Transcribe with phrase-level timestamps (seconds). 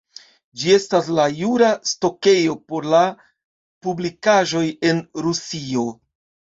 [0.61, 3.05] Ĝi estas la jura stokejo por la
[3.89, 5.91] publikaĵoj en Rusio.